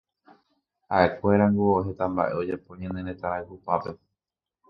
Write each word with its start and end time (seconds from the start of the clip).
Ha'ekuérango 0.93 1.67
heta 1.89 2.05
mba'e 2.13 2.33
ojapo 2.41 2.69
ñane 2.81 3.01
retã 3.09 3.25
rayhupápe. 3.35 3.91